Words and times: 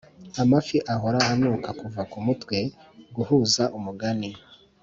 amafi 0.41 0.77
ahora 0.93 1.19
anuka 1.31 1.69
kuva 1.81 2.01
kumutwe 2.11 2.57
guhuza 3.15 3.63
umugani 3.77 4.29